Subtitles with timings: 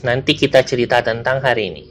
[0.00, 1.84] Nanti kita cerita tentang hari ini.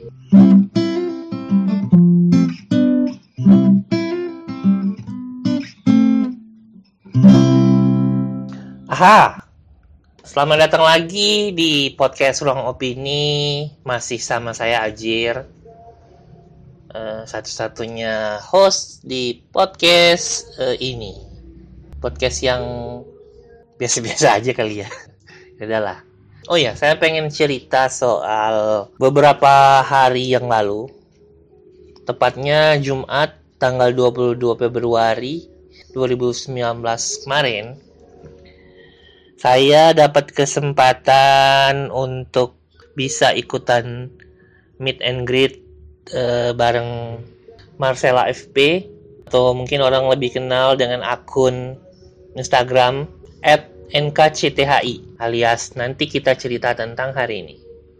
[8.89, 9.45] Aha,
[10.25, 13.69] selamat datang lagi di podcast Ruang Opini.
[13.85, 15.45] Masih sama saya Ajir,
[16.91, 21.13] uh, satu-satunya host di podcast uh, ini.
[22.01, 22.63] Podcast yang
[23.77, 24.89] biasa-biasa aja kali ya.
[25.63, 26.08] Udahlah.
[26.47, 30.87] Oh ya, saya pengen cerita soal beberapa hari yang lalu.
[32.07, 35.51] Tepatnya Jumat tanggal 22 Februari
[35.91, 36.79] 2019
[37.27, 37.75] kemarin.
[39.35, 42.55] Saya dapat kesempatan untuk
[42.95, 44.07] bisa ikutan
[44.79, 45.59] meet and greet
[46.15, 47.19] uh, bareng
[47.75, 48.87] Marcella FP
[49.27, 51.75] atau mungkin orang lebih kenal dengan akun
[52.39, 53.11] Instagram
[53.89, 57.55] NKCTHI alias nanti kita cerita tentang hari ini.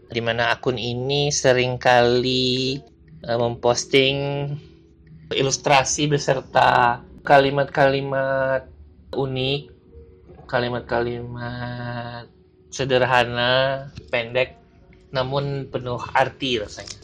[0.06, 2.78] Di mana akun ini sering kali
[3.26, 4.46] uh, memposting
[5.34, 8.70] ilustrasi beserta kalimat-kalimat
[9.14, 9.62] unik,
[10.46, 12.26] kalimat-kalimat
[12.70, 14.58] sederhana, pendek,
[15.10, 16.98] namun penuh arti rasanya.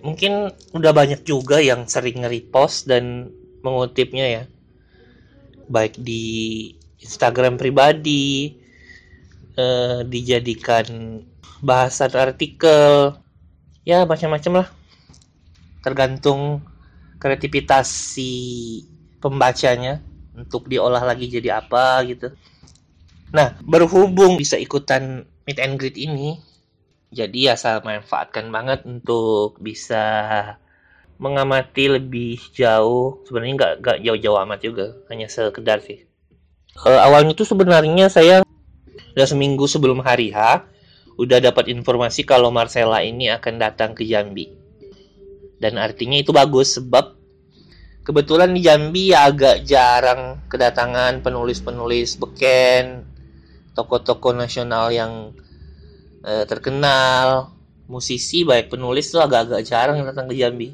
[0.00, 3.28] Mungkin udah banyak juga yang sering nge-repost dan
[3.60, 4.44] mengutipnya ya.
[5.68, 8.58] Baik di Instagram pribadi
[9.54, 10.86] eh, dijadikan
[11.62, 13.18] bahasan artikel
[13.86, 14.68] ya macam-macam lah.
[15.82, 16.62] Tergantung
[17.22, 18.30] kreativitas si
[19.18, 20.02] pembacanya
[20.34, 22.34] untuk diolah lagi jadi apa gitu.
[23.34, 26.38] Nah berhubung bisa ikutan meet and greet ini
[27.08, 30.04] jadi ya saya manfaatkan banget untuk bisa
[31.18, 33.22] mengamati lebih jauh.
[33.24, 36.07] Sebenarnya nggak nggak jauh-jauh amat juga hanya sekedar sih
[36.86, 38.46] uh, awalnya tuh sebenarnya saya
[39.18, 40.62] udah seminggu sebelum hari H
[41.18, 44.46] udah dapat informasi kalau Marcella ini akan datang ke Jambi.
[45.58, 47.18] Dan artinya itu bagus sebab
[48.06, 53.02] kebetulan di Jambi ya agak jarang kedatangan penulis-penulis beken,
[53.74, 55.34] tokoh-tokoh nasional yang
[56.22, 57.50] uh, terkenal,
[57.90, 60.70] musisi baik penulis tuh agak-agak jarang datang ke Jambi.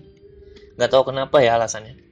[0.77, 2.04] Nggak tahu kenapa ya alasannya.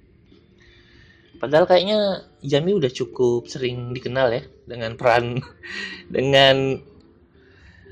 [1.43, 5.43] Padahal kayaknya Jambi udah cukup sering dikenal ya dengan peran
[6.15, 6.79] dengan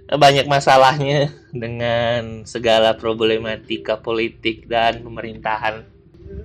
[0.07, 5.83] banyak masalahnya dengan segala problematika politik dan pemerintahan.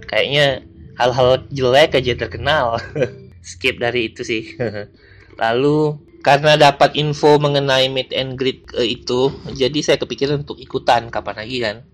[0.10, 0.66] Kayaknya
[0.98, 2.82] hal-hal jelek aja terkenal.
[3.46, 4.58] Skip dari itu sih.
[5.38, 11.36] Lalu karena dapat info mengenai meet and greet itu, jadi saya kepikiran untuk ikutan kapan
[11.38, 11.86] lagi kan.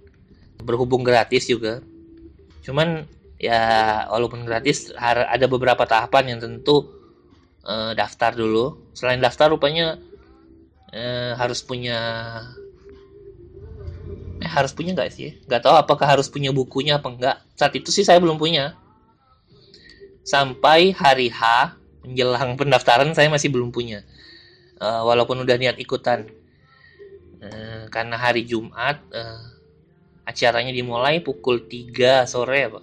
[0.63, 1.83] Berhubung gratis juga.
[2.63, 3.61] Cuman ya
[4.13, 6.85] walaupun gratis ada beberapa tahapan yang tentu
[7.65, 8.93] uh, daftar dulu.
[8.93, 9.97] Selain daftar rupanya
[10.93, 11.97] uh, harus punya
[14.41, 15.41] eh harus punya nggak sih?
[15.49, 18.77] Nggak tahu apakah harus punya bukunya apa enggak saat itu sih saya belum punya.
[20.21, 21.73] Sampai hari H
[22.05, 24.05] menjelang pendaftaran saya masih belum punya.
[24.77, 26.29] Uh, walaupun udah niat ikutan.
[27.41, 29.41] Uh, karena hari Jumat uh,
[30.29, 32.81] acaranya dimulai pukul 3 sore apa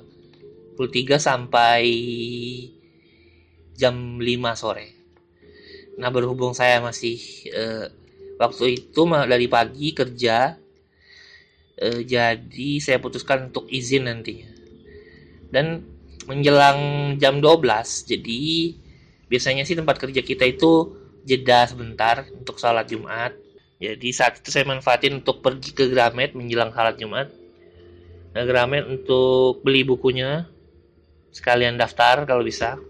[0.79, 1.83] pukul 3 sampai
[3.75, 4.95] jam 5 sore.
[5.99, 7.19] Nah, berhubung saya masih
[7.51, 7.91] eh,
[8.39, 10.55] waktu itu dari pagi kerja,
[11.83, 14.55] eh, jadi saya putuskan untuk izin nantinya.
[15.51, 15.83] Dan
[16.31, 16.79] menjelang
[17.19, 18.43] jam 12, jadi
[19.27, 20.95] biasanya sih tempat kerja kita itu
[21.27, 23.35] jeda sebentar untuk salat Jumat.
[23.83, 27.35] Jadi saat itu saya manfaatin untuk pergi ke Gramet menjelang salat Jumat.
[28.31, 30.47] Nah, Gramet untuk beli bukunya
[31.39, 32.83] sekalian daftar kalau bisa.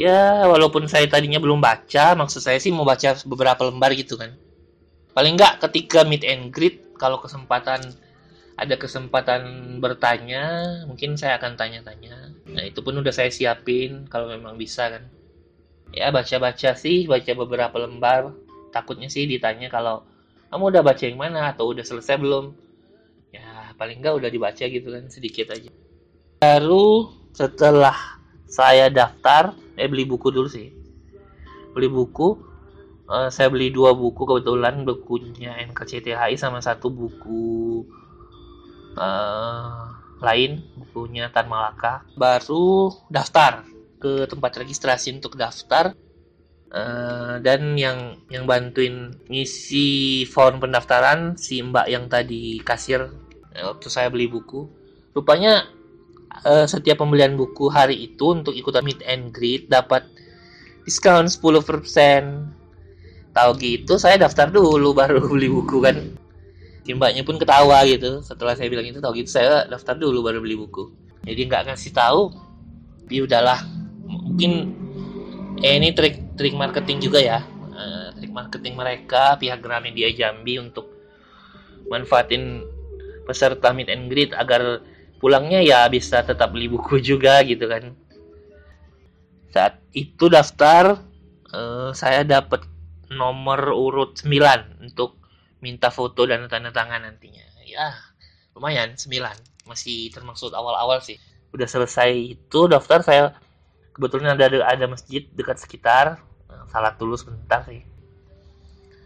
[0.00, 4.32] Ya walaupun saya tadinya belum baca maksud saya sih mau baca beberapa lembar gitu kan.
[5.12, 7.94] Paling nggak ketika meet and greet kalau kesempatan
[8.54, 12.34] ada kesempatan bertanya mungkin saya akan tanya-tanya.
[12.48, 15.04] Nah itu pun udah saya siapin kalau memang bisa kan.
[15.94, 18.34] Ya baca-baca sih baca beberapa lembar.
[18.74, 20.02] Takutnya sih ditanya kalau
[20.50, 21.54] kamu udah baca yang mana?
[21.54, 22.50] Atau udah selesai belum?
[23.30, 25.73] Ya paling nggak udah dibaca gitu kan sedikit aja
[26.38, 30.70] baru setelah saya daftar eh beli buku dulu sih.
[31.74, 32.38] Beli buku
[33.10, 37.82] uh, saya beli dua buku kebetulan bukunya NKCTHI sama satu buku
[38.94, 39.90] uh,
[40.22, 42.06] lain bukunya Tan Malaka.
[42.14, 43.66] Baru daftar
[43.98, 45.96] ke tempat registrasi untuk daftar
[46.70, 53.10] uh, dan yang yang bantuin ngisi form pendaftaran si mbak yang tadi kasir
[53.54, 54.66] waktu saya beli buku.
[55.14, 55.66] Rupanya
[56.42, 60.02] uh, setiap pembelian buku hari itu untuk ikutan meet and greet dapat
[60.82, 61.62] diskon 10%
[63.34, 65.96] tahu gitu saya daftar dulu baru beli buku kan.
[66.84, 70.54] Mbaknya pun ketawa gitu setelah saya bilang itu tahu gitu saya daftar dulu baru beli
[70.58, 70.92] buku.
[71.24, 72.30] Jadi nggak ngasih tahu
[73.04, 73.60] tapi udahlah.
[74.04, 74.52] Mungkin
[75.64, 77.40] eh ini trik trik marketing juga ya.
[77.74, 80.92] Uh, trik marketing mereka pihak Gramedia Jambi untuk
[81.88, 82.64] manfaatin
[83.24, 84.84] peserta meet and greet agar
[85.24, 87.96] pulangnya ya bisa tetap beli buku juga gitu kan.
[89.48, 91.00] Saat itu daftar
[91.48, 92.68] uh, saya dapat
[93.08, 95.16] nomor urut 9 untuk
[95.64, 97.40] minta foto dan tanda tangan nantinya.
[97.64, 97.96] Ya
[98.52, 99.08] lumayan 9
[99.64, 101.16] masih termasuk awal-awal sih.
[101.56, 103.32] Udah selesai itu daftar saya
[103.96, 106.20] kebetulan ada ada masjid dekat sekitar.
[106.68, 107.80] Salat dulu sebentar sih.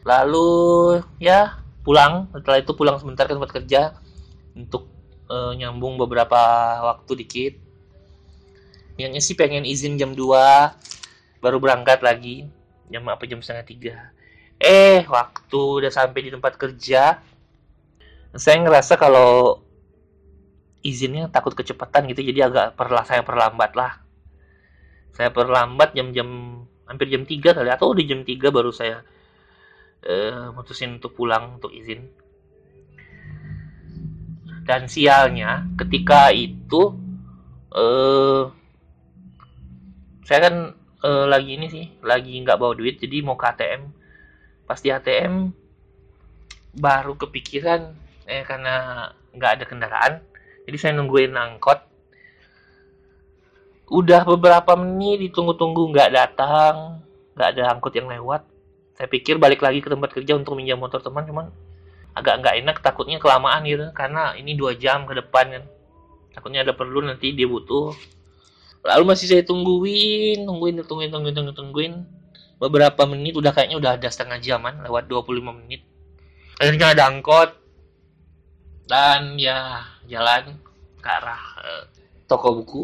[0.03, 2.26] Lalu ya pulang.
[2.35, 3.94] Setelah itu pulang sebentar ke tempat kerja
[4.59, 4.97] untuk
[5.28, 6.36] uh, nyambung beberapa
[6.84, 7.54] waktu dikit.
[8.98, 10.25] Yang sih pengen izin jam 2
[11.38, 12.48] baru berangkat lagi.
[12.88, 13.96] Jam apa jam setengah tiga.
[14.58, 17.22] Eh waktu udah sampai di tempat kerja
[18.34, 19.62] saya ngerasa kalau
[20.84, 24.02] izinnya takut kecepatan gitu jadi agak perlah saya perlambat lah.
[25.14, 29.04] Saya perlambat jam-jam hampir jam 3 kali atau di jam 3 baru saya
[30.08, 32.08] uh, mutusin untuk pulang untuk izin
[34.69, 36.93] dan sialnya ketika itu
[37.73, 38.53] uh,
[40.29, 40.55] saya kan
[41.00, 43.88] uh, lagi ini sih lagi nggak bawa duit jadi mau ke ATM
[44.69, 45.49] pas di ATM
[46.76, 47.97] baru kepikiran
[48.29, 50.29] eh karena nggak ada kendaraan
[50.69, 51.81] jadi saya nungguin angkot.
[53.88, 57.00] Udah beberapa menit ditunggu-tunggu nggak datang
[57.32, 58.44] nggak ada angkot yang lewat.
[58.93, 61.49] Saya pikir balik lagi ke tempat kerja untuk minjam motor teman cuman
[62.19, 63.94] agak nggak enak takutnya kelamaan gitu.
[63.94, 65.65] Karena ini dua jam ke depan kan.
[66.35, 67.94] Takutnya ada perlu nanti dia butuh.
[68.82, 71.94] Lalu masih saya tungguin tungguin tungguin tungguin tungguin tungguin.
[72.59, 75.87] Beberapa menit udah kayaknya udah ada setengah jaman lewat 25 menit.
[76.59, 77.55] Akhirnya ada angkot.
[78.88, 80.59] Dan ya jalan
[80.99, 81.85] ke arah uh,
[82.26, 82.82] toko buku.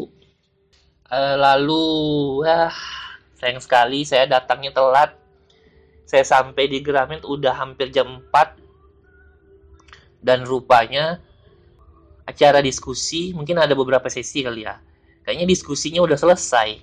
[1.05, 1.85] Uh, lalu
[2.45, 2.69] ya
[3.39, 5.15] sayang sekali saya datangnya telat.
[6.05, 8.64] Saya sampai di Gramet udah hampir jam 4
[10.25, 11.21] dan rupanya
[12.25, 14.81] acara diskusi mungkin ada beberapa sesi kali ya.
[15.21, 16.81] Kayaknya diskusinya udah selesai.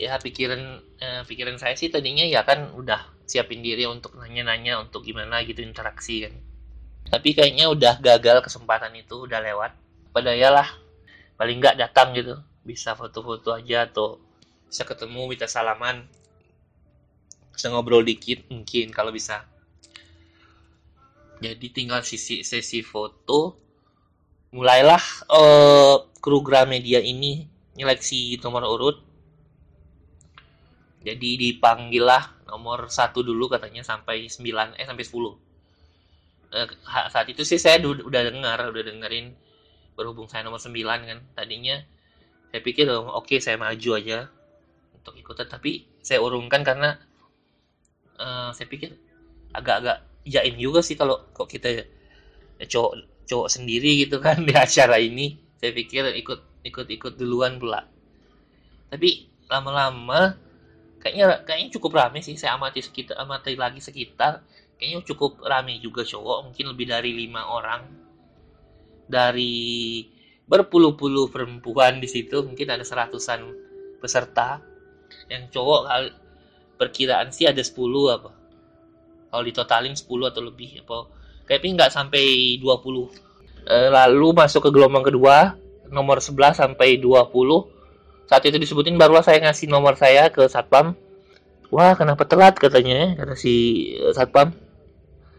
[0.00, 5.04] Ya pikiran eh, pikiran saya sih tadinya ya kan udah siapin diri untuk nanya-nanya untuk
[5.04, 6.34] gimana gitu interaksi kan.
[7.04, 9.76] Tapi kayaknya udah gagal kesempatan itu udah lewat.
[10.16, 10.68] Pada lah
[11.36, 12.40] paling nggak datang gitu.
[12.64, 14.16] Bisa foto-foto aja atau
[14.64, 16.08] bisa ketemu bisa salaman.
[17.52, 19.44] Bisa ngobrol dikit mungkin kalau bisa
[21.44, 23.60] jadi tinggal sisi sesi foto.
[24.54, 27.44] Mulailah uh, kru Gramedia ini
[27.76, 28.96] nyeleksi nomor urut.
[31.04, 36.66] Jadi dipanggil lah nomor satu dulu katanya sampai 9 eh sampai 10 eh,
[37.12, 39.36] saat itu sih saya udah dengar udah dengerin
[39.98, 41.18] berhubung saya nomor 9 kan.
[41.36, 41.76] Tadinya
[42.48, 44.32] saya pikir oh, oke okay, saya maju aja
[44.96, 45.44] untuk ikutan.
[45.44, 46.96] Tapi saya urungkan karena
[48.16, 48.96] uh, saya pikir
[49.52, 51.84] agak-agak jaim juga sih kalau kok kita
[52.64, 52.92] cowok
[53.28, 55.36] cowok sendiri gitu kan di acara ini.
[55.60, 57.84] Saya pikir ikut ikut-ikut duluan pula.
[58.88, 60.36] Tapi lama-lama
[61.00, 62.36] kayaknya kayaknya cukup rame sih.
[62.36, 64.44] Saya amati sekitar amati lagi sekitar.
[64.76, 67.84] Kayaknya cukup rame juga cowok mungkin lebih dari lima orang.
[69.04, 70.04] Dari
[70.44, 73.40] berpuluh-puluh perempuan di situ mungkin ada seratusan
[74.00, 74.60] peserta.
[75.28, 75.80] Yang cowok
[76.76, 77.78] perkiraan sih ada 10
[78.10, 78.43] apa
[79.34, 81.10] kalau ditotalin 10 atau lebih apa.
[81.50, 85.58] Kayaknya nggak sampai 20 e, lalu masuk ke gelombang kedua
[85.90, 87.74] nomor 11 sampai 20
[88.24, 90.96] saat itu disebutin barulah saya ngasih nomor saya ke satpam.
[91.68, 94.54] Wah kenapa telat katanya kata si eh, satpam.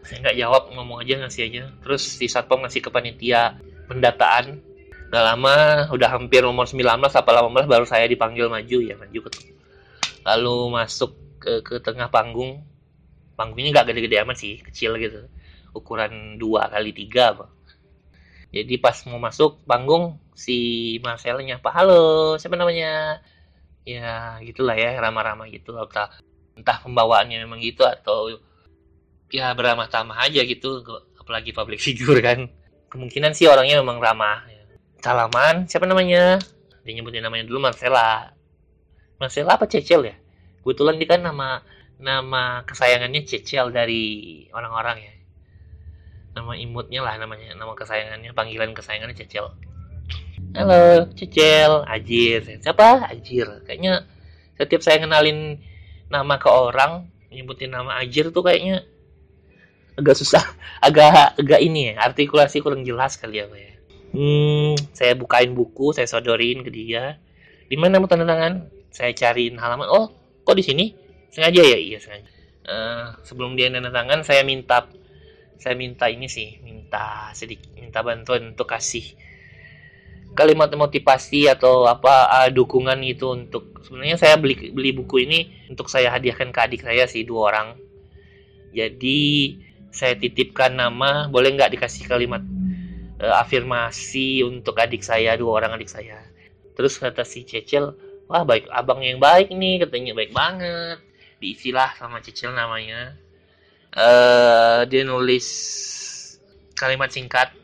[0.06, 1.62] Saya nggak jawab ngomong aja ngasih aja.
[1.82, 3.58] Terus si satpam ngasih ke panitia
[3.90, 4.62] pendataan.
[5.10, 5.56] Udah lama
[5.90, 9.30] udah hampir nomor 19 apa 18 baru saya dipanggil maju ya maju ke
[10.26, 12.58] lalu masuk ke, ke tengah panggung
[13.36, 15.28] panggungnya nggak gede-gede amat sih kecil gitu.
[15.76, 17.46] Ukuran dua kali tiga apa.
[18.50, 20.56] Jadi pas mau masuk panggung si
[21.04, 23.20] Marcelnya apa halo siapa namanya?
[23.84, 25.76] Ya gitulah ya ramah-ramah gitu.
[25.76, 26.10] Entah
[26.56, 28.40] entah pembawaannya memang gitu atau
[29.28, 30.80] ya beramah tamah aja gitu
[31.20, 32.48] apalagi public figure kan.
[32.88, 34.64] Kemungkinan sih orangnya memang ramah ya.
[35.04, 36.40] salaman siapa namanya?
[36.82, 38.32] Dia nyebutin namanya dulu Marcella.
[39.20, 40.16] Marcella apa Cecil ya?
[40.64, 41.60] Kebetulan dia kan nama
[41.96, 44.04] nama kesayangannya Cecil dari
[44.52, 45.14] orang-orang ya.
[46.36, 49.48] Nama imutnya lah namanya nama kesayangannya panggilan kesayangannya Cecil
[50.56, 52.40] halo Cecil Ajir.
[52.64, 53.12] Siapa?
[53.12, 53.46] Ajir.
[53.68, 54.08] Kayaknya
[54.56, 55.60] setiap saya kenalin
[56.08, 58.86] nama ke orang nyebutin nama Ajir tuh kayaknya
[60.00, 60.40] agak susah
[60.86, 63.72] agak agak ini ya artikulasi kurang jelas kali ya Pak ya.
[64.16, 67.20] Hmm, saya bukain buku saya sodorin ke dia.
[67.68, 68.72] Di mana mau tanda tangan?
[68.88, 69.90] Saya cariin halaman.
[69.92, 70.08] Oh
[70.46, 70.84] kok di sini
[71.32, 71.78] sengaja ya?
[71.78, 72.30] Iya sengaja.
[72.66, 74.90] Uh, sebelum dia tanda tangan saya minta
[75.56, 79.06] saya minta ini sih minta sedikit minta bantuan untuk kasih
[80.36, 85.88] kalimat motivasi atau apa uh, dukungan itu untuk sebenarnya saya beli beli buku ini untuk
[85.88, 87.68] saya hadiahkan ke adik saya sih dua orang.
[88.76, 89.56] Jadi
[89.88, 92.44] saya titipkan nama boleh nggak dikasih kalimat
[93.24, 96.20] uh, afirmasi untuk adik saya dua orang adik saya?
[96.76, 97.96] Terus kata si Cecil
[98.28, 101.00] wah baik abang yang baik nih katanya baik banget
[101.46, 103.14] diisilah sama Cecil namanya.
[103.94, 105.46] Uh, dia nulis
[106.74, 107.54] kalimat singkat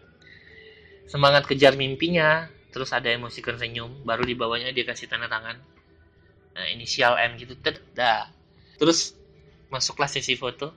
[1.11, 2.47] semangat kejar mimpinya.
[2.73, 5.61] Terus ada emosi senyum baru di bawahnya dia kasih tanda tangan.
[6.57, 7.53] Nah, inisial M gitu
[7.93, 8.33] dah.
[8.81, 9.12] Terus
[9.69, 10.73] masuklah sesi foto.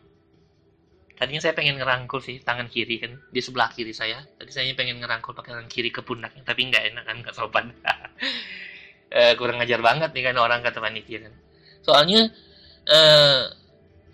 [1.15, 4.27] Tadinya saya pengen ngerangkul sih tangan kiri kan di sebelah kiri saya.
[4.35, 7.71] Tadi saya pengen ngerangkul pakai tangan kiri ke pundaknya tapi nggak enak kan nggak sopan.
[9.15, 11.33] E, kurang ngajar banget nih kan orang kata panitia kan.
[11.85, 12.33] Soalnya
[12.85, 12.99] e,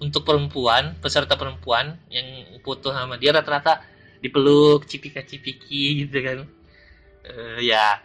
[0.01, 3.85] untuk perempuan peserta perempuan yang foto sama dia rata-rata
[4.21, 6.39] dipeluk cipika cipiki gitu kan.
[7.21, 8.01] Uh, ya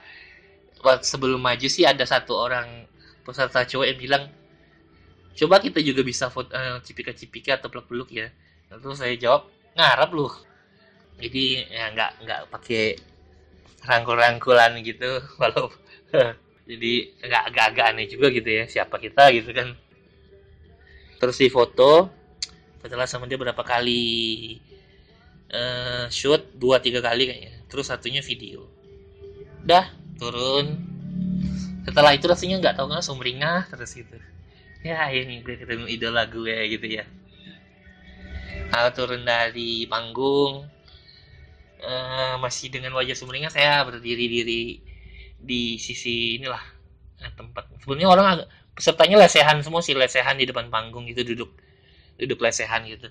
[1.00, 2.84] sebelum maju sih ada satu orang
[3.24, 4.24] peserta cowok yang bilang
[5.32, 8.28] coba kita juga bisa foto uh, cipika-cipika atau peluk-peluk ya.
[8.72, 10.32] Lalu saya jawab ngarep loh.
[11.16, 12.84] Jadi ya nggak nggak pakai
[13.86, 15.72] rangkul-rangkulan gitu walau
[16.70, 16.92] jadi
[17.46, 19.78] agak agak aneh juga gitu ya siapa kita gitu kan
[21.16, 22.12] terus di foto
[22.86, 24.04] setelah sama dia berapa kali
[25.50, 27.54] uh, shoot dua tiga kali kayaknya.
[27.66, 28.70] Terus satunya video.
[29.66, 29.90] Dah
[30.22, 30.78] turun.
[31.82, 34.16] Setelah itu rasanya nggak tahu nggak sumringah terus gitu.
[34.86, 37.04] Ya ini gue ketemu idola gue gitu ya.
[38.70, 40.66] Kalau turun dari panggung
[41.82, 44.64] uh, masih dengan wajah sumringah saya berdiri diri
[45.36, 46.62] di sisi inilah
[47.22, 47.66] eh, tempat.
[47.82, 51.50] Sebenarnya orang agak pesertanya lesehan semua sih lesehan di depan panggung gitu duduk.
[52.20, 53.08] Duduk lesehan gitu.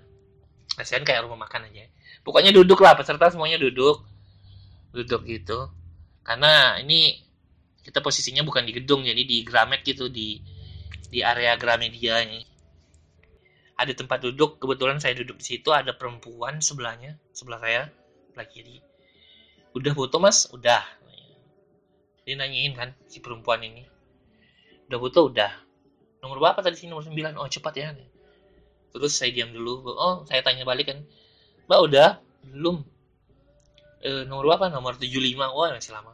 [0.78, 1.90] Lesehan kayak rumah makan aja.
[2.22, 4.06] Pokoknya duduk lah peserta semuanya duduk.
[4.94, 5.74] Duduk gitu.
[6.22, 7.18] Karena ini
[7.82, 10.38] kita posisinya bukan di gedung jadi di Gramet gitu di
[11.10, 12.46] di area Gramedia ini.
[13.76, 17.82] Ada tempat duduk kebetulan saya duduk di situ ada perempuan sebelahnya sebelah saya
[18.32, 18.78] sebelah kiri.
[19.76, 20.48] Udah foto mas?
[20.54, 20.86] Udah.
[22.26, 23.95] Dia nanyain kan si perempuan ini
[24.90, 25.52] udah foto udah.
[26.22, 26.88] Nomor berapa tadi sih?
[26.90, 27.94] Nomor 9 oh cepat ya.
[28.94, 29.86] Terus saya diam dulu.
[29.94, 31.00] Oh saya tanya balik kan.
[31.66, 32.10] Mbak udah?
[32.50, 32.86] Belum.
[34.02, 34.70] E, nomor berapa?
[34.70, 36.14] Nomor 75 wah masih lama.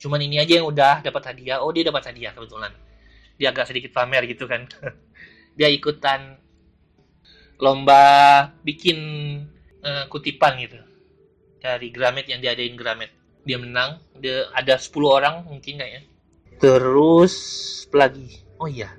[0.00, 1.60] Cuman ini aja yang udah dapat hadiah.
[1.64, 2.72] Oh dia dapat hadiah kebetulan.
[3.40, 4.68] Dia agak sedikit pamer gitu kan.
[5.58, 6.40] Dia ikutan
[7.60, 8.96] lomba bikin
[9.84, 10.80] uh, kutipan gitu.
[11.60, 13.12] Dari Gramet yang diadain Gramet.
[13.44, 14.00] Dia menang.
[14.16, 16.09] Dia ada 10 orang mungkin kayaknya
[16.60, 17.34] terus
[17.90, 18.44] lagi.
[18.60, 18.92] Oh iya.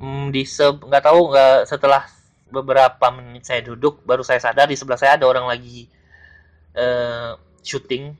[0.00, 2.02] Hmm, di se nggak tahu nggak setelah
[2.48, 5.88] beberapa menit saya duduk baru saya sadar di sebelah saya ada orang lagi
[6.76, 8.16] uh, syuting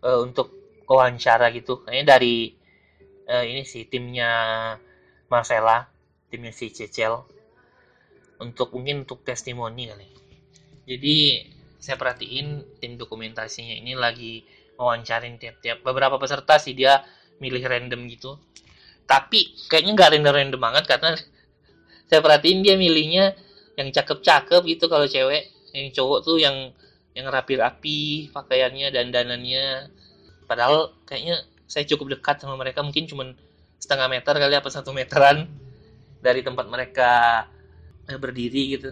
[0.00, 0.50] uh, untuk
[0.88, 1.84] wawancara gitu.
[1.84, 2.56] Kayaknya dari
[3.28, 4.30] uh, ini sih timnya
[5.28, 5.84] Marcella
[6.32, 7.14] timnya si Cecel.
[8.40, 10.08] Untuk mungkin untuk testimoni kali.
[10.84, 11.16] Jadi
[11.78, 14.42] saya perhatiin tim dokumentasinya ini lagi
[14.74, 16.98] wawancarin tiap-tiap beberapa peserta sih dia
[17.38, 18.38] milih random gitu.
[19.04, 21.10] Tapi kayaknya nggak random-random banget karena
[22.08, 23.36] saya perhatiin dia milihnya
[23.76, 24.84] yang cakep-cakep gitu.
[24.88, 26.72] Kalau cewek yang cowok tuh yang
[27.14, 29.90] yang rapi-rapi pakaiannya dan danannya
[30.50, 32.80] padahal kayaknya saya cukup dekat sama mereka.
[32.82, 33.32] Mungkin cuma
[33.78, 35.46] setengah meter kali apa satu meteran
[36.24, 37.44] dari tempat mereka
[38.08, 38.90] eh, berdiri gitu.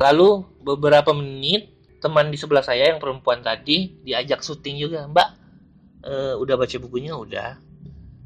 [0.00, 1.70] Lalu beberapa menit
[2.00, 5.04] teman di sebelah saya yang perempuan tadi diajak syuting juga.
[5.06, 5.39] Mbak
[6.04, 7.60] e, udah baca bukunya udah.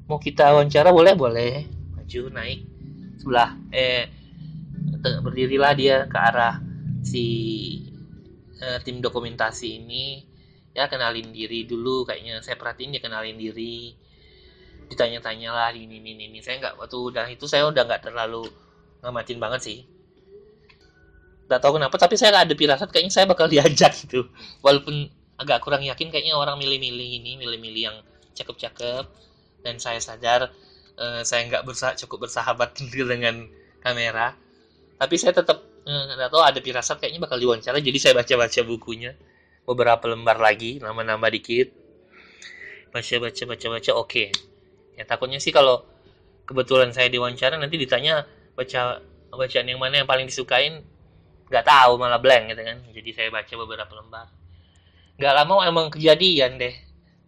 [0.07, 1.52] Mau kita wawancara boleh boleh.
[1.97, 2.61] Maju naik.
[3.21, 4.11] Sebelah eh
[5.00, 6.61] berdirilah dia ke arah
[7.04, 7.25] si
[8.61, 10.25] eh, tim dokumentasi ini.
[10.75, 13.95] Ya kenalin diri dulu kayaknya saya perhatiin dia kenalin diri.
[14.90, 16.38] Ditanya-tanya lah ini ini ini.
[16.43, 18.45] Saya nggak waktu udah itu saya udah nggak terlalu
[19.00, 19.78] ngamatin banget sih.
[21.47, 24.26] Nggak tahu kenapa tapi saya ada pirasat kayaknya saya bakal diajak gitu.
[24.66, 27.97] Walaupun agak kurang yakin kayaknya orang milih-milih ini milih-milih yang
[28.37, 29.05] cakep-cakep.
[29.64, 30.53] Dan saya sadar
[31.00, 33.49] uh, saya nggak bersa cukup bersahabat dengan
[33.81, 34.37] kamera.
[34.95, 38.61] Tapi saya tetap eh, nggak uh, tahu ada pirasat kayaknya bakal diwawancara jadi saya baca-baca
[38.62, 39.12] bukunya.
[39.64, 41.69] Beberapa lembar lagi nambah-nambah dikit.
[42.93, 44.11] Baca baca baca baca oke.
[44.11, 44.29] Okay.
[44.95, 45.83] ya takutnya sih kalau
[46.47, 48.23] kebetulan saya diwawancara nanti ditanya
[48.55, 49.03] baca
[49.35, 50.87] bacaan yang mana yang paling disukain
[51.50, 52.79] nggak tahu malah blank gitu kan.
[52.95, 54.43] Jadi saya baca beberapa lembar
[55.18, 56.75] nggak lama emang kejadian deh.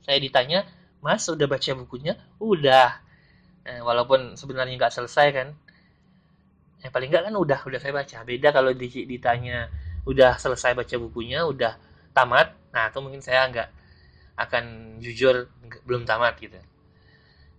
[0.02, 0.66] Saya ditanya
[1.02, 2.14] mas udah baca bukunya?
[2.42, 2.98] Udah.
[3.66, 5.48] Eh, walaupun sebenarnya nggak selesai kan.
[6.82, 8.16] Yang paling nggak kan udah udah saya baca.
[8.26, 9.70] Beda kalau ditanya
[10.06, 11.46] udah selesai baca bukunya?
[11.46, 11.78] Udah
[12.14, 12.54] tamat?
[12.74, 13.68] Nah itu mungkin saya nggak
[14.36, 14.64] akan
[15.02, 15.48] jujur
[15.86, 16.58] belum tamat gitu.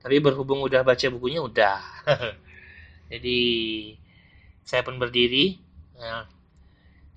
[0.03, 1.79] Tapi berhubung udah baca bukunya udah.
[3.11, 3.39] Jadi
[4.67, 5.55] saya pun berdiri
[5.99, 6.23] eh,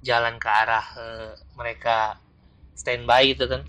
[0.00, 2.16] jalan ke arah eh, mereka
[2.80, 3.68] standby gitu kan.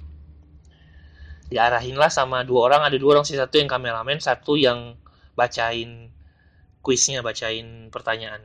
[1.51, 4.95] Diarahin lah sama dua orang ada dua orang sih satu yang kameramen satu yang
[5.35, 6.15] bacain
[6.79, 8.39] kuisnya bacain pertanyaan.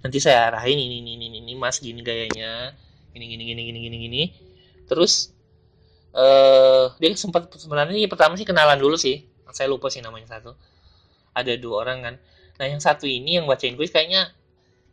[0.00, 2.78] Nanti saya arahin ini ini ini ini mas gini gayanya
[3.10, 4.22] gini gini gini gini gini gini.
[4.86, 5.34] Terus
[6.14, 9.26] uh, dia sempat sebenarnya ini pertama sih kenalan dulu sih.
[9.50, 10.54] Saya lupa sih namanya satu.
[11.34, 12.14] Ada dua orang kan.
[12.62, 14.30] Nah yang satu ini yang bacain kuis kayaknya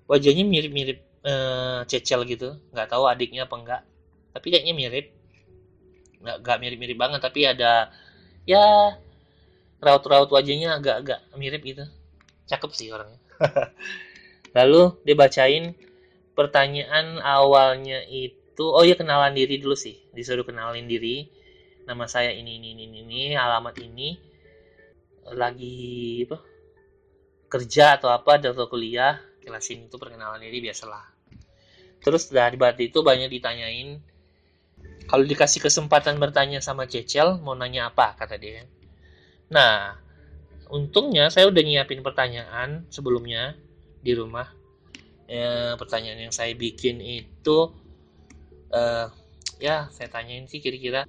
[0.10, 2.58] wajahnya mirip-mirip uh, cecel gitu.
[2.74, 3.82] Nggak tahu adiknya apa enggak
[4.38, 5.10] tapi kayaknya mirip.
[6.22, 7.89] Nggak nggak mirip-mirip banget tapi ada
[8.46, 8.94] ya
[9.82, 11.89] raut-raut wajahnya agak-agak mirip gitu.
[12.46, 13.17] Cakep sih orangnya.
[14.58, 15.74] Lalu dia bacain
[16.38, 19.98] pertanyaan awalnya itu oh ya kenalan diri dulu sih.
[20.13, 21.34] Disuruh kenalin diri.
[21.89, 24.13] Nama saya ini ini ini ini alamat ini.
[25.34, 26.38] Lagi apa
[27.50, 29.17] kerja atau apa atau kuliah.
[29.41, 31.17] Jelasin itu perkenalan diri biasalah.
[32.03, 33.98] Terus dari berarti itu banyak ditanyain
[35.08, 38.68] kalau dikasih kesempatan bertanya sama Cecel mau nanya apa kata dia.
[39.50, 39.96] Nah
[40.68, 43.56] untungnya saya udah nyiapin pertanyaan sebelumnya
[44.04, 44.52] di rumah.
[45.28, 47.76] Ya, pertanyaan yang saya bikin itu
[48.72, 49.08] uh,
[49.60, 51.04] ya saya tanyain sih kira-kira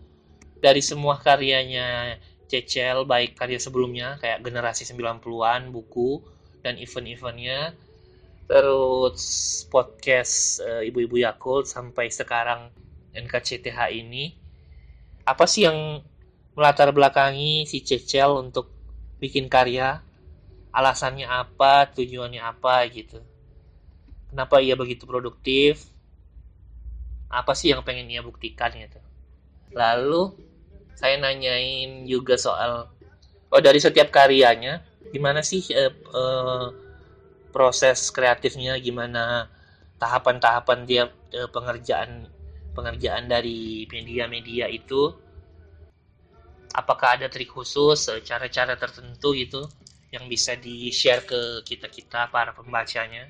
[0.58, 6.18] dari semua karyanya Cecel baik karya sebelumnya kayak generasi 90-an buku
[6.64, 7.76] dan event-eventnya
[8.48, 9.22] terus
[9.68, 12.72] podcast uh, ibu-ibu Yakult sampai sekarang
[13.16, 14.48] NKCTH ini
[15.28, 16.00] apa sih yang
[16.56, 18.72] melatar belakangi si Cecel untuk
[19.20, 20.00] bikin karya?
[20.72, 21.92] Alasannya apa?
[21.92, 22.88] Tujuannya apa?
[22.88, 23.20] Gitu.
[24.32, 25.84] Kenapa ia begitu produktif?
[27.28, 28.96] Apa sih yang pengen ia buktikan gitu?
[29.76, 30.32] Lalu
[30.96, 32.88] saya nanyain juga soal
[33.52, 34.82] oh dari setiap karyanya
[35.14, 36.66] gimana sih eh, eh,
[37.52, 38.80] proses kreatifnya?
[38.80, 39.52] Gimana
[40.00, 41.04] tahapan-tahapan dia
[41.36, 42.32] eh, pengerjaan
[42.78, 45.10] pengerjaan dari media-media itu?
[46.70, 49.66] Apakah ada trik khusus eh, cara-cara tertentu gitu
[50.14, 53.26] yang bisa di-share ke kita-kita para pembacanya?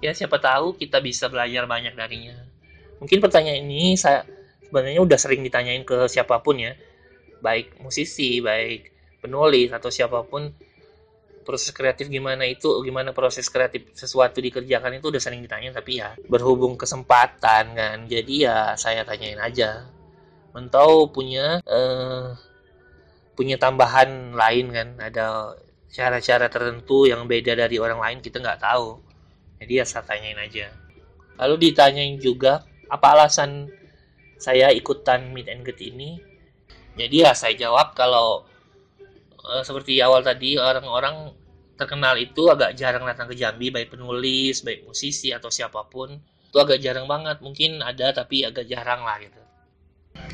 [0.00, 2.32] Ya siapa tahu kita bisa belajar banyak darinya.
[3.04, 4.24] Mungkin pertanyaan ini saya
[4.64, 6.72] sebenarnya udah sering ditanyain ke siapa pun ya.
[7.44, 8.88] Baik musisi baik
[9.20, 10.48] penulis atau siapa pun
[11.44, 16.16] proses kreatif gimana itu gimana proses kreatif sesuatu dikerjakan itu udah sering ditanya tapi ya
[16.26, 19.86] berhubung kesempatan kan jadi ya saya tanyain aja.
[20.56, 22.34] Mentau punya uh,
[23.36, 25.58] punya tambahan lain kan ada
[25.92, 28.98] cara-cara tertentu yang beda dari orang lain kita nggak tahu.
[29.62, 30.72] Jadi ya saya tanyain aja.
[31.38, 33.70] Lalu ditanyain juga apa alasan
[34.38, 36.18] saya ikutan meet and greet ini?
[36.94, 38.46] Jadi ya saya jawab kalau
[39.44, 41.32] uh, seperti awal tadi orang-orang
[41.74, 46.16] terkenal itu agak jarang datang ke Jambi baik penulis baik musisi atau siapa pun.
[46.48, 49.40] Itu agak jarang banget mungkin ada tapi agak jarang lah gitu.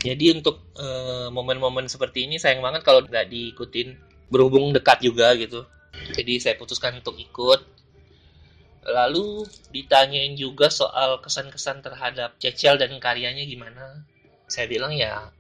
[0.00, 3.96] Jadi untuk uh, momen-momen seperti ini sayang banget kalau nggak diikutin.
[4.30, 5.66] Berhubung dekat juga gitu.
[6.14, 7.66] Jadi saya putuskan untuk ikut.
[8.86, 9.44] Lalu
[9.74, 14.06] ditanyain juga soal kesan-kesan terhadap Cecil dan karyanya gimana.
[14.46, 15.34] Saya bilang ya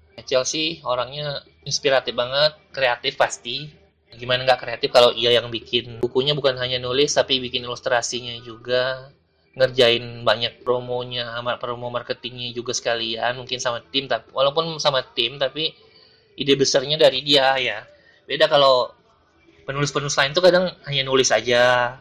[0.46, 3.66] Sih orangnya inspiratif banget kreatif pasti.
[4.10, 6.02] Gimana nggak kreatif kalau ia yang bikin?
[6.02, 9.10] Bukunya bukan hanya nulis tapi bikin ilustrasinya juga.
[9.58, 15.74] Ngerjain banyak promonya promo marketingnya juga sekalian mungkin sama tim tapi walaupun sama tim tapi
[16.38, 17.82] ide besarnya dari dia ya.
[18.30, 18.94] Beda kalau
[19.66, 21.98] penulis-penulis lain tuh kadang hanya nulis aja.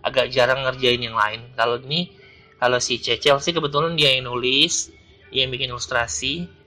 [0.00, 1.54] Agak jarang ngerjain yang lain.
[1.54, 2.10] Kalau ini
[2.58, 4.90] kalau si Cecil sih kebetulan dia yang nulis
[5.30, 6.59] dia yang bikin ilustrasi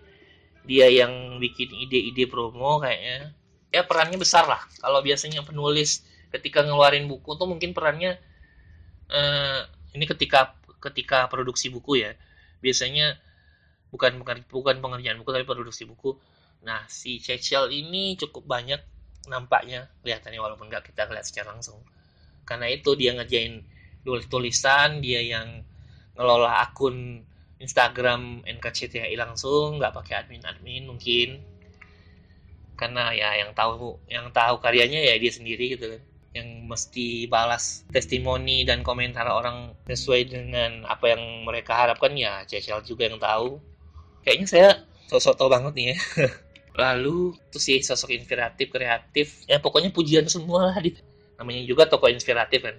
[0.63, 3.35] dia yang bikin ide-ide promo kayaknya.
[3.73, 4.61] Ya perannya besar lah.
[4.79, 8.17] Kalau biasanya penulis ketika ngeluarin buku tuh mungkin perannya
[9.11, 9.59] eh,
[9.93, 12.15] ini ketika ketika produksi buku ya.
[12.63, 13.19] Biasanya
[13.93, 16.15] bukan bukan bukan pengerjaan buku tapi produksi buku.
[16.63, 18.81] Nah si Cecil ini cukup banyak
[19.27, 21.79] nampaknya kelihatannya walaupun nggak kita lihat secara langsung.
[22.47, 23.63] Karena itu dia ngerjain
[24.03, 25.63] tulis tulisan dia yang
[26.13, 27.23] ngelola akun
[27.61, 31.41] Instagram NKCTHI langsung nggak pakai admin admin mungkin.
[32.73, 36.01] Karena ya yang tahu yang tahu karyanya ya dia sendiri gitu kan.
[36.33, 42.81] Yang mesti balas testimoni dan komentar orang sesuai dengan apa yang mereka harapkan ya Cecil
[42.81, 43.61] juga yang tahu.
[44.25, 44.69] Kayaknya saya
[45.07, 45.97] sosok tau banget nih ya.
[46.83, 49.45] Lalu tuh sih sosok inspiratif kreatif.
[49.45, 50.77] Ya pokoknya pujian semua lah
[51.37, 52.77] namanya juga tokoh inspiratif kan.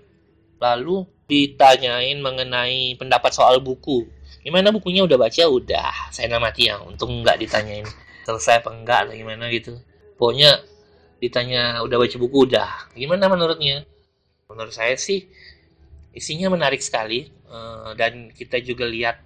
[0.58, 4.06] Lalu ditanyain mengenai pendapat soal buku
[4.44, 5.02] gimana bukunya?
[5.02, 5.42] Udah baca?
[5.48, 6.12] Udah.
[6.12, 7.88] Saya namati ya untung nggak ditanyain
[8.24, 9.80] selesai apa enggak atau gimana gitu.
[10.20, 10.60] Pokoknya
[11.20, 12.36] ditanya udah baca buku?
[12.52, 12.70] Udah.
[12.92, 13.88] Gimana menurutnya?
[14.48, 15.24] Menurut saya sih
[16.14, 19.20] isinya menarik sekali uh, dan kita juga lihat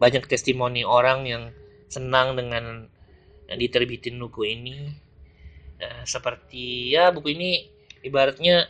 [0.00, 1.44] banyak testimoni orang yang
[1.86, 2.88] senang dengan
[3.48, 4.92] yang diterbitin buku ini.
[5.82, 7.68] Uh, seperti ya buku ini
[8.04, 8.68] ibaratnya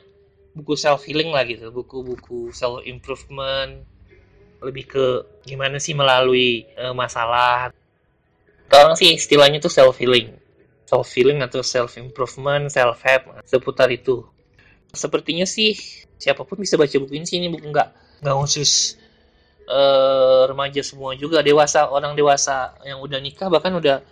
[0.53, 1.71] buku self healing lah gitu.
[1.75, 3.92] Buku-buku self improvement
[4.63, 5.07] lebih ke
[5.45, 7.75] gimana sih melalui uh, masalah.
[8.73, 10.43] Orang sih istilahnya tuh self healing
[10.93, 14.29] self healing atau self improvement self help seputar itu.
[14.93, 15.73] Sepertinya sih
[16.21, 19.01] siapa pun bisa baca buku ini sih ini buku nggak nggak khusus
[19.73, 21.41] uh, remaja semua juga.
[21.41, 24.05] Dewasa orang dewasa yang udah nikah bahkan udah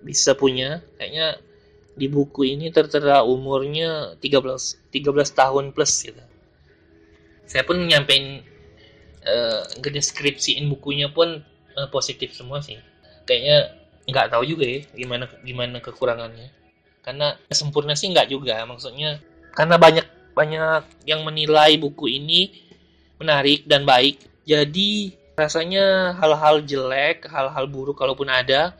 [0.00, 0.80] bisa punya.
[0.96, 1.44] Kayaknya
[1.92, 6.24] di buku ini tertera umurnya 13 13 tahun plus gitu.
[7.44, 8.40] Saya pun nyampein
[9.28, 11.44] uh, ngedeskripsiin bukunya pun
[11.76, 12.80] uh, positif semua sih.
[13.28, 13.76] Kayaknya
[14.08, 16.48] nggak tahu juga ya gimana gimana kekurangannya.
[17.04, 19.20] Karena sempurna sih nggak juga maksudnya
[19.52, 22.50] karena banyak banyak yang menilai buku ini
[23.20, 24.22] menarik dan baik.
[24.48, 28.74] Jadi rasanya hal-hal jelek hal-hal buruk kalaupun ada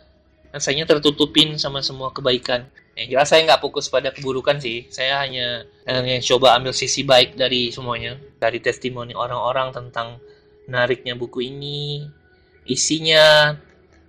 [0.50, 2.64] rasanya tertutupin sama semua kebaikan.
[2.98, 4.90] Yang jelas saya nggak fokus pada keburukan sih.
[4.90, 8.18] Saya hanya hanya coba ambil sisi baik dari semuanya.
[8.42, 10.18] Dari testimoni orang-orang tentang
[10.68, 12.04] menariknya buku ini
[12.68, 13.56] isinya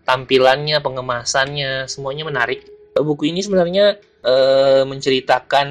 [0.03, 2.67] tampilannya, pengemasannya, semuanya menarik.
[2.99, 4.35] Buku ini sebenarnya e,
[4.83, 5.67] menceritakan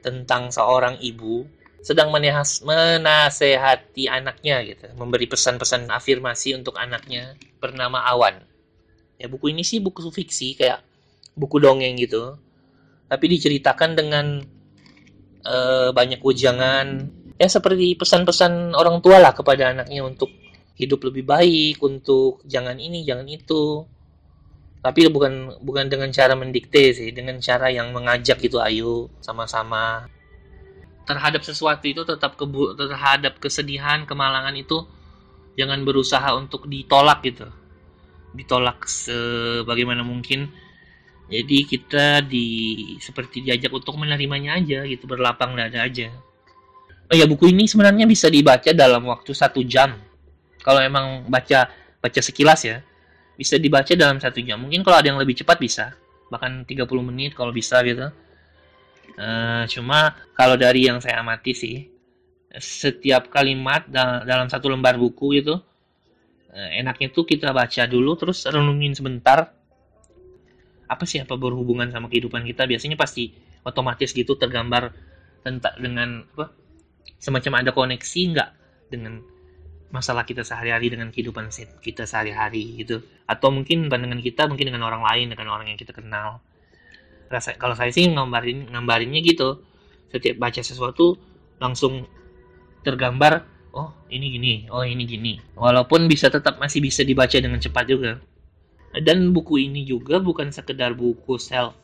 [0.00, 1.44] tentang seorang ibu
[1.82, 8.40] sedang menahas, menasehati anaknya gitu, memberi pesan-pesan afirmasi untuk anaknya bernama Awan.
[9.18, 10.80] Ya buku ini sih buku fiksi kayak
[11.34, 12.38] buku dongeng gitu,
[13.10, 14.26] tapi diceritakan dengan
[15.42, 15.56] e,
[15.90, 17.10] banyak ujangan,
[17.42, 20.30] ya seperti pesan-pesan orang tua lah kepada anaknya untuk
[20.78, 23.82] hidup lebih baik untuk jangan ini jangan itu.
[24.78, 30.06] Tapi bukan bukan dengan cara mendikte sih dengan cara yang mengajak gitu ayo sama-sama.
[31.02, 34.86] Terhadap sesuatu itu tetap kebu terhadap kesedihan kemalangan itu
[35.58, 37.50] jangan berusaha untuk ditolak gitu.
[38.38, 40.46] Ditolak sebagaimana mungkin.
[41.26, 42.46] Jadi kita di
[43.02, 46.10] seperti diajak untuk menerimanya aja gitu berlapang dada aja
[47.12, 50.00] oh ya buku ini sebenarnya bisa dibaca dalam waktu satu jam.
[50.64, 51.68] Kalau emang baca
[52.00, 52.80] baca sekilas ya
[53.36, 54.56] bisa dibaca dalam satu jam.
[54.64, 55.92] Mungkin kalau ada yang lebih cepat bisa
[56.32, 58.08] bahkan 30 menit kalau bisa gitu.
[59.12, 61.84] Uh, cuma kalau dari yang saya amati sih
[62.56, 63.84] setiap kalimat
[64.24, 69.52] dalam satu lembar buku itu uh, enaknya tuh kita baca dulu terus renungin sebentar.
[70.88, 72.64] Apa sih apa berhubungan sama kehidupan kita?
[72.64, 73.36] Biasanya pasti
[73.68, 74.92] otomatis gitu tergambar
[75.44, 76.61] tentang dengan apa
[77.22, 78.50] semacam ada koneksi nggak
[78.90, 79.22] dengan
[79.92, 81.52] masalah kita sehari-hari dengan kehidupan
[81.84, 83.04] kita sehari-hari gitu?
[83.28, 86.40] Atau mungkin pandangan kita mungkin dengan orang lain dengan orang yang kita kenal.
[87.28, 89.62] Rasa kalau saya sih ngambarin ngambarinnya gitu.
[90.10, 91.16] Setiap baca sesuatu
[91.56, 92.04] langsung
[92.82, 95.38] tergambar oh ini gini oh ini gini.
[95.54, 98.18] Walaupun bisa tetap masih bisa dibaca dengan cepat juga.
[98.92, 101.76] Dan buku ini juga bukan sekedar buku self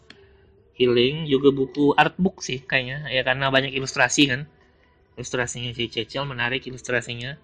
[0.77, 3.09] healing juga buku art book sih kayaknya.
[3.13, 4.49] Ya karena banyak ilustrasi kan
[5.19, 7.35] ilustrasinya si Cecil menarik ilustrasinya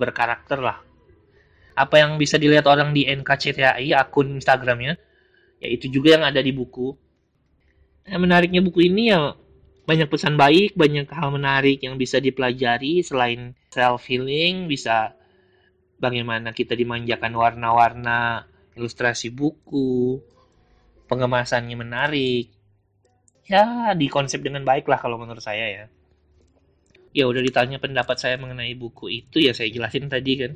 [0.00, 0.80] berkarakter lah.
[1.76, 4.96] Apa yang bisa dilihat orang di NKCTHI akun Instagramnya,
[5.60, 6.96] ya itu juga yang ada di buku.
[8.08, 9.36] Yang menariknya buku ini ya
[9.84, 15.12] banyak pesan baik, banyak hal menarik yang bisa dipelajari selain self healing, bisa
[16.00, 20.24] bagaimana kita dimanjakan warna-warna ilustrasi buku,
[21.04, 22.48] pengemasannya menarik.
[23.44, 25.84] Ya, dikonsep dengan baik lah kalau menurut saya ya
[27.16, 30.52] ya udah ditanya pendapat saya mengenai buku itu ya saya jelasin tadi kan.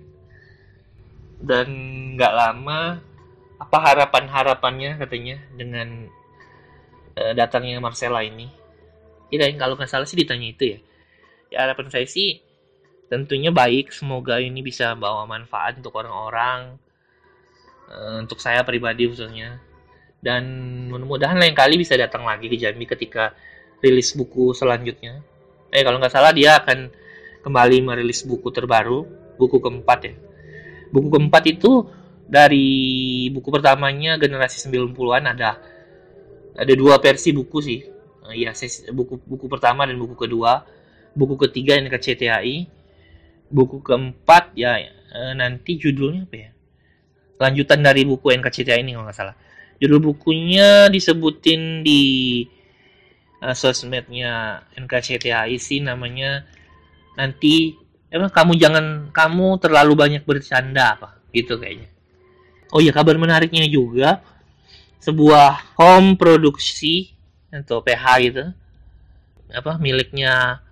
[1.42, 1.68] Dan
[2.14, 3.02] nggak lama
[3.58, 6.06] apa harapan harapannya katanya dengan
[7.18, 8.48] uh, datangnya Marcella ini?
[9.32, 10.78] Ya kalau nggak salah sih ditanya itu ya.
[11.52, 12.40] Ya harapan saya sih
[13.08, 16.80] tentunya baik semoga ini bisa bawa manfaat untuk orang-orang
[17.90, 19.58] uh, untuk saya pribadi khususnya.
[20.22, 20.46] Dan
[20.86, 23.34] mudah-mudahan lain kali bisa datang lagi ke Jambi ketika
[23.82, 25.31] rilis buku selanjutnya
[25.72, 26.92] eh kalau nggak salah dia akan
[27.42, 29.08] kembali merilis buku terbaru,
[29.40, 30.14] buku keempat ya.
[30.92, 31.88] Buku keempat itu
[32.28, 35.58] dari buku pertamanya generasi 90-an ada.
[36.52, 37.80] Ada dua versi buku sih.
[38.36, 38.52] Ya
[38.92, 40.62] buku buku pertama dan buku kedua.
[41.16, 42.80] Buku ketiga NKCTHI
[43.52, 44.80] buku keempat ya
[45.12, 46.50] uh, nanti judulnya apa ya?
[47.36, 49.36] Lanjutan dari buku NKCTHI ini kalau nggak salah.
[49.76, 52.00] Judul bukunya disebutin di
[53.42, 56.46] uh, sosmednya NKCTHI sih namanya.
[57.18, 57.74] Nanti
[58.08, 61.90] emang kamu jangan kamu terlalu banyak bercanda apa gitu kayaknya.
[62.70, 64.22] Oh iya kabar menariknya juga
[65.02, 67.10] sebuah home produksi
[67.52, 68.44] atau PH gitu
[69.52, 70.64] apa miliknya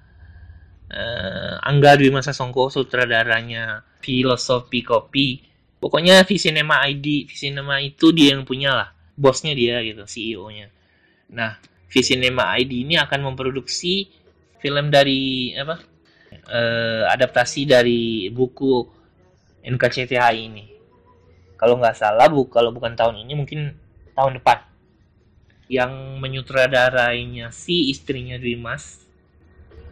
[0.89, 5.45] uh, Angga Dwi Masa Songko sutradaranya Filosofi Kopi.
[5.77, 8.89] Pokoknya Visinema ID Visinema itu dia yang punya lah
[9.21, 10.73] bosnya dia gitu CEO-nya
[11.29, 14.07] nah Visinema ID ini akan memproduksi
[14.63, 15.75] film dari apa
[16.47, 18.87] uh, adaptasi dari buku
[19.67, 20.65] NKCTH ini.
[21.59, 23.75] Kalau nggak salah bu kalau bukan tahun ini mungkin
[24.15, 24.63] tahun depan.
[25.71, 29.07] Yang menyutradarainya si istrinya Dimas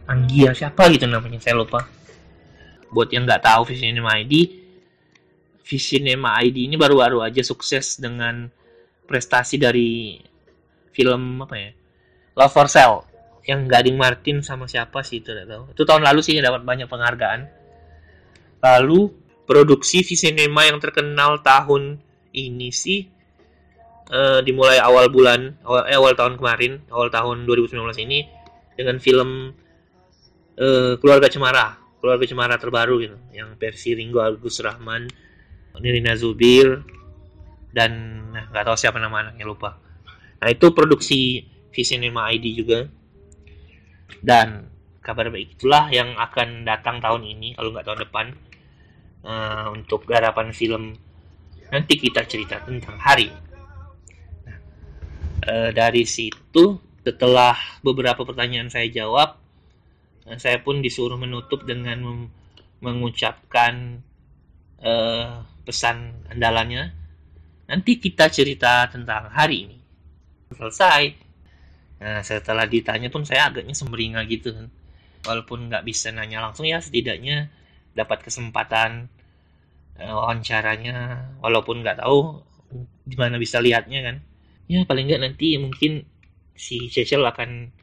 [0.09, 1.85] Anggia siapa gitu namanya saya lupa.
[2.89, 4.59] Buat yang nggak tahu Visinema ID
[5.61, 8.49] Visinema ID ini baru-baru aja sukses dengan
[9.05, 10.17] prestasi dari
[10.89, 11.69] film apa ya
[12.39, 13.03] Love for Sale
[13.43, 15.75] yang Gading Martin sama siapa sih itu tahu.
[15.75, 17.41] Itu tahun lalu sih dapat banyak penghargaan.
[18.63, 19.11] Lalu
[19.43, 21.99] produksi Visinema yang terkenal tahun
[22.31, 23.09] ini sih
[24.13, 28.29] uh, dimulai awal bulan awal eh, awal tahun kemarin awal tahun 2019 ini
[28.77, 29.49] dengan film
[30.61, 35.09] uh, keluarga Cemara keluarga Cemara terbaru gitu yang versi Ringo Agus Rahman
[35.81, 36.85] Nirina Zubir
[37.73, 37.91] dan
[38.29, 39.77] nah, nggak tahu siapa nama anaknya lupa.
[40.41, 42.89] Nah itu produksi V-Cinema ID juga.
[44.19, 48.25] Dan kabar baik itulah yang akan datang tahun ini kalau nggak tahun depan
[49.25, 50.97] uh, untuk garapan film.
[51.69, 53.29] Nanti kita cerita tentang hari.
[55.39, 59.39] E, dari situ setelah beberapa pertanyaan saya jawab
[60.27, 62.27] e, saya pun disuruh menutup dengan
[62.81, 64.01] mengucapkan
[64.81, 64.91] e,
[65.61, 66.89] pesan andalannya.
[67.69, 69.77] Nanti kita cerita tentang hari ini.
[70.57, 71.28] Selesai
[71.99, 74.67] nah setelah ditanya pun saya agaknya semberinga gitu kan.
[75.27, 77.51] Walaupun nggak bisa nanya langsung ya setidaknya
[77.93, 79.11] dapat kesempatan
[79.99, 81.27] wawancaranya.
[81.43, 82.39] Walaupun nggak tahu
[83.03, 84.17] di mana bisa lihatnya kan.
[84.71, 86.07] Ya paling nggak nanti mungkin
[86.55, 87.75] si Cecil akan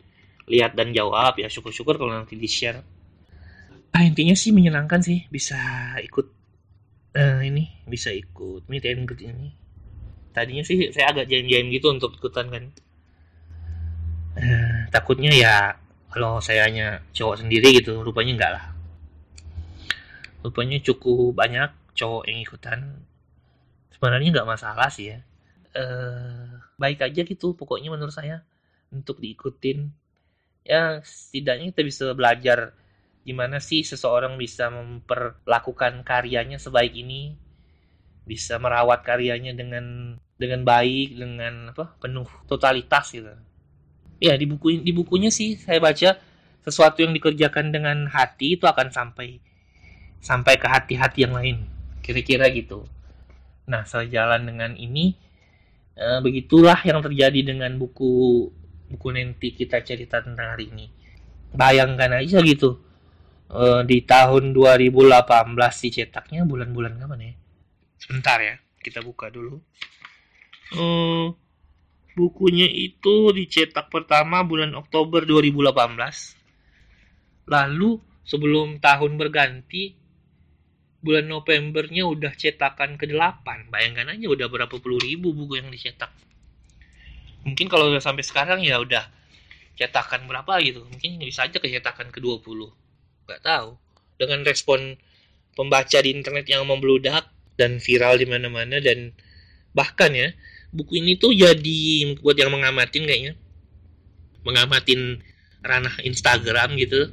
[0.48, 1.37] lihat dan jawab.
[1.37, 2.96] Ya syukur-syukur kalau nanti di share
[3.96, 5.57] ah intinya sih menyenangkan sih bisa
[6.05, 6.29] ikut
[7.16, 9.57] uh, ini bisa ikut meet and greet ini.
[10.37, 12.76] Tadinya sih saya agak jaim-jaim gitu untuk ikutan kan
[14.37, 15.55] uh, takutnya ya
[16.12, 18.64] kalau saya hanya cowok sendiri gitu rupanya enggak lah.
[20.40, 22.79] Rupanya cukup banyak cowok yang ikutan.
[23.92, 25.18] Sebenarnya nggak masalah sih ya.
[25.77, 28.44] Uh, baik aja gitu pokoknya menurut saya
[28.88, 29.92] untuk diikutin.
[30.64, 32.72] Ya setidaknya kita bisa belajar
[33.27, 37.35] gimana sih seseorang bisa memperlakukan karyanya sebaik ini
[38.22, 43.35] bisa merawat karyanya dengan dengan baik dengan apa penuh totalitas gitu
[44.22, 46.16] ya di buku di bukunya sih saya baca
[46.64, 49.38] sesuatu yang dikerjakan dengan hati itu akan sampai
[50.18, 51.68] sampai ke hati-hati yang lain
[52.00, 52.88] kira-kira gitu
[53.66, 55.26] nah sejalan dengan ini
[55.96, 58.44] Uh, begitulah yang terjadi dengan buku
[58.92, 60.92] buku nanti kita cerita tentang hari ini.
[61.57, 62.85] Bayangkan aja gitu.
[63.48, 65.09] Uh, di tahun 2018
[65.57, 67.35] dicetaknya bulan-bulan kapan ya?
[67.96, 69.57] Sebentar ya, kita buka dulu.
[70.76, 71.33] Uh,
[72.16, 75.87] bukunya itu dicetak pertama bulan Oktober 2018.
[77.46, 79.94] Lalu sebelum tahun berganti
[81.05, 83.70] bulan Novembernya udah cetakan ke-8.
[83.70, 86.11] Bayangkan aja udah berapa puluh ribu buku yang dicetak.
[87.46, 89.07] Mungkin kalau udah sampai sekarang ya udah
[89.79, 90.83] cetakan berapa gitu.
[90.88, 92.59] Mungkin bisa aja ke cetakan ke-20.
[93.31, 93.79] Gak tahu.
[94.16, 94.96] Dengan respon
[95.55, 97.29] pembaca di internet yang membludak
[97.61, 99.12] dan viral di mana-mana dan
[99.76, 100.33] bahkan ya
[100.72, 103.33] buku ini tuh jadi buat yang mengamatin kayaknya.
[104.46, 105.20] Mengamatin
[105.62, 107.11] ranah Instagram gitu.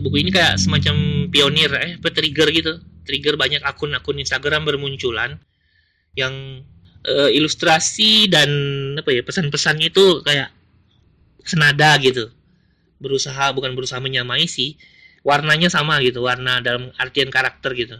[0.00, 2.72] Buku ini kayak semacam pionir eh trigger gitu.
[3.04, 5.36] Trigger banyak akun-akun Instagram bermunculan
[6.16, 6.64] yang
[7.04, 8.48] uh, ilustrasi dan
[8.96, 10.48] apa ya pesan-pesannya itu kayak
[11.44, 12.32] senada gitu.
[12.96, 14.80] Berusaha bukan berusaha menyamai sih.
[15.24, 17.96] Warnanya sama gitu warna dalam artian karakter gitu.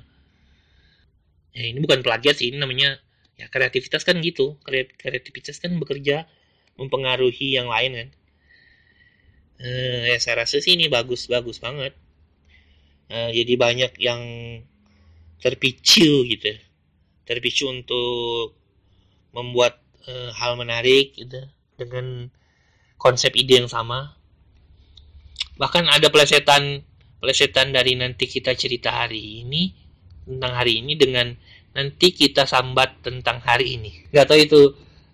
[1.52, 3.03] Ya ini bukan plagiat sih ini namanya
[3.38, 4.58] ya kreativitas kan gitu.
[4.98, 6.26] Kreativitas kan bekerja
[6.78, 8.08] mempengaruhi yang lain kan.
[9.54, 11.94] Uh, ya saya rasa sih ini bagus bagus banget.
[13.10, 14.22] Uh, jadi banyak yang
[15.38, 16.52] terpicu gitu.
[17.24, 18.58] Terpicu untuk
[19.34, 21.46] membuat uh, hal menarik gitu
[21.78, 22.30] dengan
[22.98, 24.14] konsep ide yang sama.
[25.54, 26.82] Bahkan ada pelesetan
[27.22, 29.72] pelesetan dari nanti kita cerita hari ini
[30.24, 31.32] tentang hari ini dengan
[31.74, 34.06] nanti kita sambat tentang hari ini.
[34.14, 34.60] Nggak tahu itu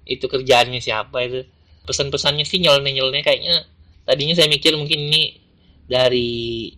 [0.04, 1.48] itu kerjaannya siapa itu.
[1.88, 3.64] Pesan-pesannya sih nyel-nyelnya kayaknya
[4.04, 5.40] tadinya saya mikir mungkin ini
[5.88, 6.70] dari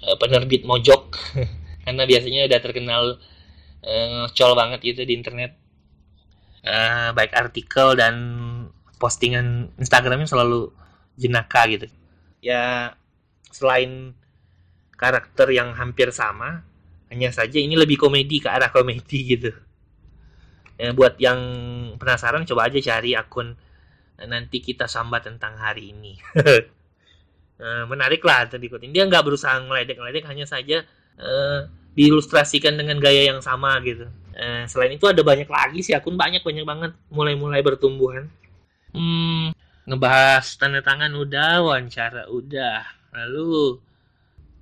[0.00, 1.18] uh, penerbit mojok.
[1.84, 3.04] Karena biasanya udah terkenal
[3.84, 5.58] uh, ngecol banget gitu di internet.
[6.64, 8.16] Uh, baik artikel dan
[8.96, 10.72] postingan Instagramnya selalu
[11.18, 11.90] jenaka gitu.
[12.40, 12.94] Ya
[13.50, 14.14] selain
[14.94, 16.64] karakter yang hampir sama
[17.12, 19.50] hanya saja ini lebih komedi ke arah komedi gitu.
[20.74, 21.38] Ya, buat yang
[22.00, 23.54] penasaran coba aja cari akun
[24.14, 26.18] nanti kita sambat tentang hari ini.
[27.54, 28.90] Eh, menarik lah untuk diikutin.
[28.90, 30.82] Dia nggak berusaha ngeledek-ngeledek hanya saja
[31.22, 34.10] uh, diilustrasikan dengan gaya yang sama gitu.
[34.34, 36.92] Uh, selain itu ada banyak lagi sih akun banyak banyak banget.
[37.14, 38.26] Mulai-mulai bertumbuhan.
[38.90, 39.54] Hmm,
[39.86, 42.82] ngebahas tanda tangan udah, wawancara udah.
[43.14, 43.78] Lalu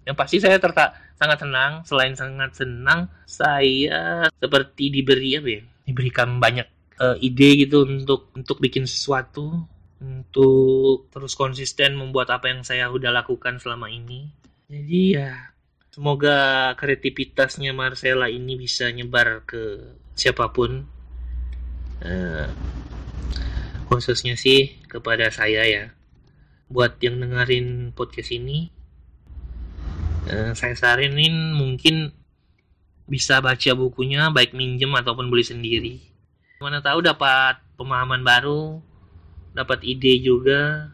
[0.05, 1.73] yang pasti saya tertak sangat senang.
[1.87, 5.63] Selain sangat senang, saya seperti diberi apa ya?
[5.87, 6.67] Diberikan banyak
[6.99, 9.63] uh, ide gitu untuk untuk bikin sesuatu,
[10.03, 14.27] untuk terus konsisten membuat apa yang saya udah lakukan selama ini.
[14.67, 15.55] Jadi ya
[15.95, 20.83] semoga kreativitasnya Marcella ini bisa nyebar ke siapa pun.
[22.03, 22.51] Uh,
[23.87, 25.85] khususnya sih kepada saya ya
[26.73, 28.73] buat yang dengerin podcast ini
[30.29, 32.13] eh, saya saranin mungkin
[33.07, 35.95] bisa baca bukunya baik minjem ataupun beli sendiri.
[36.63, 38.79] Mana tahu dapat pemahaman baru
[39.53, 40.89] dapat ide juga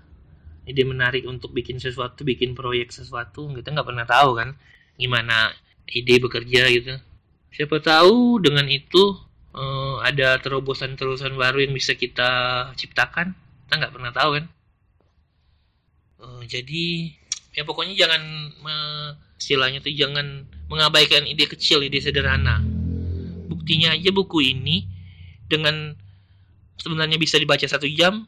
[0.67, 4.59] ide menarik untuk bikin sesuatu bikin proyek sesuatu kita nggak pernah tahu kan
[4.99, 5.55] gimana
[5.89, 6.99] ide bekerja gitu.
[7.55, 9.17] Siapa tahu dengan itu
[9.57, 12.31] uh, ada terobosan-terobosan baru yang bisa kita
[12.77, 13.33] ciptakan
[13.65, 14.45] kita nggak pernah tahu kan.
[16.19, 17.15] Uh, jadi
[17.59, 18.23] ya pokoknya jangan
[19.35, 22.63] istilahnya tuh jangan mengabaikan ide kecil ide sederhana.
[23.51, 24.87] Buktinya aja buku ini
[25.51, 25.99] dengan
[26.79, 28.23] sebenarnya bisa dibaca satu jam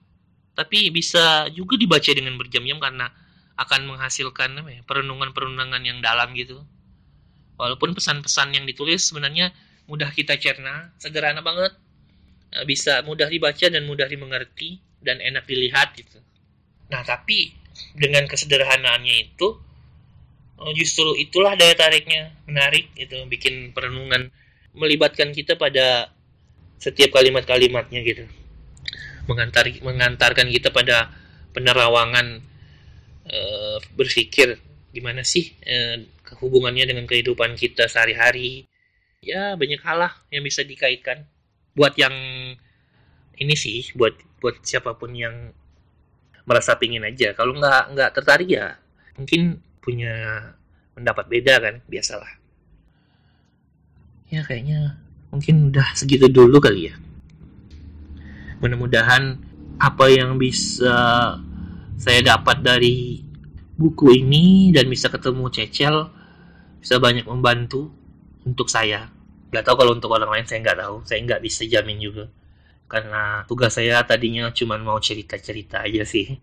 [0.59, 3.07] tapi bisa juga dibaca dengan berjam-jam karena
[3.55, 6.59] akan menghasilkan ya, perenungan-perenungan yang dalam gitu.
[7.55, 9.53] Walaupun pesan-pesan yang ditulis sebenarnya
[9.87, 11.77] mudah kita cerna, sederhana banget,
[12.57, 16.19] eh, bisa mudah dibaca dan mudah dimengerti dan enak dilihat gitu.
[16.89, 17.60] Nah tapi
[17.97, 19.59] dengan kesederhanaannya itu
[20.61, 24.31] eh, justru itulah daya tariknya menarik itu bikin perenungan
[24.75, 26.15] melibatkan kita pada
[26.81, 28.25] setiap kalimat-kalimatnya gitu.
[29.29, 31.13] Mengantar mengantarkan kita pada
[31.53, 32.41] penerawangan
[33.29, 33.39] e,
[33.95, 34.59] berpikir
[34.91, 36.09] gimana sih e,
[36.41, 38.67] hubungannya dengan kehidupan kita sehari-hari.
[39.21, 41.29] Ya banyak hal lah yang bisa dikaitkan.
[41.77, 42.17] Buat yang
[43.37, 45.53] ini sih buat buat siapa pun yang
[46.45, 47.33] merasa pingin aja.
[47.37, 48.77] Kalau nggak nggak tertarik ya
[49.17, 50.15] mungkin punya
[50.97, 52.41] pendapat beda kan biasalah.
[54.31, 56.97] Ya kayaknya mungkin udah segitu dulu kali ya.
[58.61, 59.41] Mudah-mudahan
[59.81, 60.97] apa yang bisa
[62.01, 63.25] saya dapat dari
[63.77, 65.97] buku ini dan bisa ketemu Cecel
[66.81, 67.93] bisa banyak membantu
[68.45, 69.09] untuk saya.
[69.53, 70.97] Nggak tahu kalau untuk orang lain saya nggak tahu.
[71.05, 72.29] Saya nggak bisa jamin juga
[72.91, 76.35] karena tugas saya tadinya cuma mau cerita-cerita aja sih.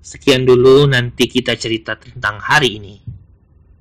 [0.00, 3.19] Sekian dulu nanti kita cerita tentang hari ini